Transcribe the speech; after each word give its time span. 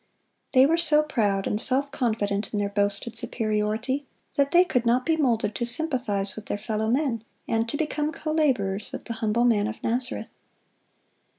They 0.55 0.65
were 0.65 0.79
so 0.79 1.03
proud 1.03 1.45
and 1.45 1.61
self 1.61 1.91
confident 1.91 2.51
in 2.51 2.57
their 2.59 2.69
boasted 2.69 3.15
superiority 3.15 4.07
that 4.35 4.49
they 4.49 4.65
could 4.65 4.83
not 4.83 5.05
be 5.05 5.15
moulded 5.15 5.53
to 5.53 5.65
sympathize 5.67 6.35
with 6.35 6.47
their 6.47 6.57
fellow 6.57 6.87
men, 6.87 7.23
and 7.47 7.69
to 7.69 7.77
become 7.77 8.11
co 8.11 8.31
laborers 8.31 8.91
with 8.91 9.05
the 9.05 9.13
humble 9.21 9.43
Man 9.43 9.67
of 9.67 9.75
Nazareth. 9.83 10.33